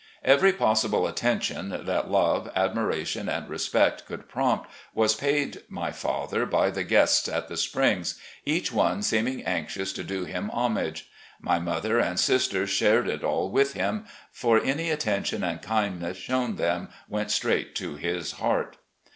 Every 0.23 0.51
possible 0.51 1.05
attention 1.05 1.69
that 1.69 2.09
love, 2.09 2.49
admiration, 2.55 3.29
and 3.29 3.47
respect 3.47 4.07
could 4.07 4.27
prompt 4.27 4.65
was 4.95 5.13
paid 5.13 5.61
my 5.69 5.91
father 5.91 6.47
by 6.47 6.71
the 6.71 6.83
guests 6.83 7.29
at 7.29 7.47
the 7.49 7.55
Springs, 7.55 8.19
each 8.43 8.71
one 8.71 9.03
seeming 9.03 9.43
anxious 9.43 9.93
to 9.93 10.03
do 10.03 10.23
him 10.25 10.49
homage. 10.49 11.07
My 11.39 11.59
mother 11.59 11.99
and 11.99 12.19
sister 12.19 12.65
shared 12.65 13.07
it 13.07 13.23
all 13.23 13.51
with 13.51 13.73
him, 13.73 14.07
for 14.31 14.59
any 14.59 14.89
attention 14.89 15.43
and 15.43 15.61
kindness 15.61 16.17
shown 16.17 16.55
them 16.55 16.89
went 17.07 17.29
straight 17.29 17.75
to 17.75 17.93
his 17.95 18.31
heart. 18.31 18.77